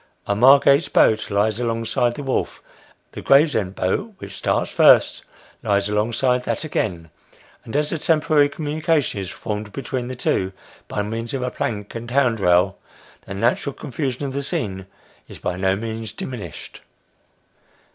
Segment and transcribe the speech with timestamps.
[0.25, 2.59] A Margate boat lies alongside the wharf,
[3.11, 5.25] the Gravesend boat (which starts first)
[5.61, 7.11] lies alongside that again;
[7.63, 10.53] and as a temporary communica tion is formed between the two,
[10.87, 12.79] by means of a plank and hand rail,
[13.27, 14.87] the natural confusion of the scene
[15.27, 16.81] is by no means diminished.